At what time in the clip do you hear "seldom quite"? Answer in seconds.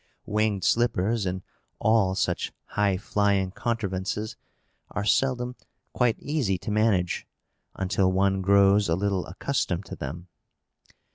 5.05-6.17